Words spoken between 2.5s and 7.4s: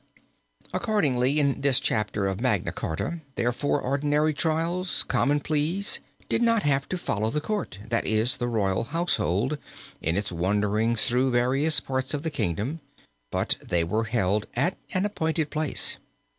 Charta, thereafter ordinary trials, Common Pleas, did not have to follow the